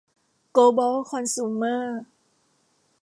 [0.53, 1.99] โกลบอล คอนซูเมอร์